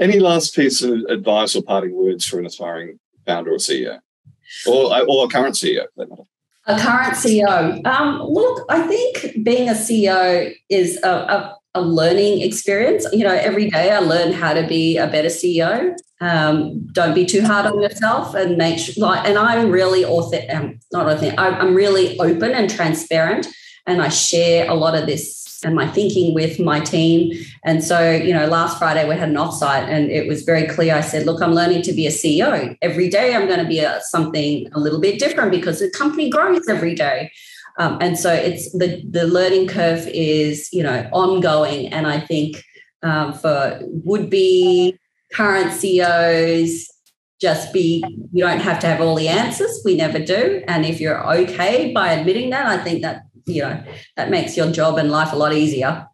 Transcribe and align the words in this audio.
Any 0.00 0.18
last 0.18 0.56
piece 0.56 0.82
of 0.82 0.92
advice 1.10 1.54
or 1.54 1.62
parting 1.62 1.94
words 1.94 2.26
for 2.26 2.38
an 2.38 2.46
aspiring 2.46 2.98
founder 3.26 3.52
or 3.52 3.58
CEO, 3.58 3.98
or 4.66 4.96
or 5.06 5.26
a 5.26 5.28
current 5.28 5.54
CEO? 5.54 5.82
for 5.82 5.90
that 5.98 6.08
matter? 6.08 6.22
A 6.66 6.78
current 6.78 7.14
CEO. 7.14 7.86
Um, 7.86 8.22
look, 8.22 8.64
I 8.70 8.86
think 8.86 9.44
being 9.44 9.68
a 9.68 9.72
CEO 9.72 10.54
is 10.70 10.98
a, 11.02 11.10
a, 11.10 11.56
a, 11.74 11.82
learning 11.82 12.40
experience. 12.40 13.06
You 13.12 13.24
know, 13.24 13.34
every 13.34 13.68
day 13.68 13.90
I 13.90 13.98
learn 13.98 14.32
how 14.32 14.54
to 14.54 14.66
be 14.66 14.96
a 14.96 15.06
better 15.06 15.28
CEO. 15.28 15.94
Um, 16.22 16.86
don't 16.92 17.14
be 17.14 17.26
too 17.26 17.42
hard 17.42 17.66
on 17.66 17.82
yourself, 17.82 18.34
and 18.34 18.56
make 18.56 18.78
sure, 18.78 18.94
like. 19.04 19.28
And 19.28 19.36
I'm 19.36 19.70
really 19.70 20.06
authentic. 20.06 20.54
Um, 20.54 20.80
not. 20.92 21.22
I'm 21.38 21.74
really 21.74 22.18
open 22.18 22.52
and 22.52 22.70
transparent, 22.70 23.48
and 23.86 24.00
I 24.00 24.08
share 24.08 24.70
a 24.70 24.74
lot 24.74 24.94
of 24.94 25.04
this 25.04 25.40
and 25.64 25.74
my 25.74 25.86
thinking 25.86 26.34
with 26.34 26.58
my 26.58 26.80
team. 26.80 27.32
And 27.64 27.82
so, 27.82 28.10
you 28.10 28.32
know, 28.32 28.46
last 28.46 28.78
Friday 28.78 29.08
we 29.08 29.16
had 29.16 29.28
an 29.28 29.36
offsite 29.36 29.88
and 29.88 30.10
it 30.10 30.26
was 30.26 30.42
very 30.42 30.66
clear. 30.66 30.94
I 30.94 31.00
said, 31.00 31.26
look, 31.26 31.42
I'm 31.42 31.52
learning 31.52 31.82
to 31.82 31.92
be 31.92 32.06
a 32.06 32.10
CEO. 32.10 32.76
Every 32.82 33.08
day 33.08 33.34
I'm 33.34 33.46
going 33.46 33.60
to 33.60 33.68
be 33.68 33.80
a, 33.80 34.00
something 34.04 34.68
a 34.72 34.80
little 34.80 35.00
bit 35.00 35.18
different 35.18 35.50
because 35.50 35.80
the 35.80 35.90
company 35.90 36.30
grows 36.30 36.68
every 36.68 36.94
day. 36.94 37.30
Um, 37.78 37.98
and 38.00 38.18
so 38.18 38.32
it's 38.32 38.70
the, 38.72 39.02
the 39.08 39.26
learning 39.26 39.68
curve 39.68 40.06
is, 40.08 40.68
you 40.72 40.82
know, 40.82 41.08
ongoing. 41.12 41.88
And 41.88 42.06
I 42.06 42.20
think 42.20 42.62
um, 43.02 43.32
for 43.32 43.80
would 43.82 44.28
be 44.28 44.98
current 45.32 45.72
CEOs, 45.72 46.90
just 47.40 47.72
be 47.72 48.04
you 48.32 48.44
don't 48.44 48.60
have 48.60 48.78
to 48.80 48.86
have 48.86 49.00
all 49.00 49.14
the 49.14 49.28
answers 49.28 49.80
we 49.84 49.96
never 49.96 50.18
do 50.18 50.62
and 50.68 50.84
if 50.84 51.00
you're 51.00 51.26
okay 51.34 51.92
by 51.92 52.12
admitting 52.12 52.50
that 52.50 52.66
i 52.66 52.76
think 52.76 53.02
that 53.02 53.22
you 53.46 53.62
know 53.62 53.82
that 54.16 54.30
makes 54.30 54.56
your 54.56 54.70
job 54.70 54.98
and 54.98 55.10
life 55.10 55.32
a 55.32 55.36
lot 55.36 55.52
easier 55.52 56.06